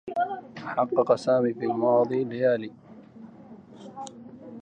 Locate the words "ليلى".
2.23-2.71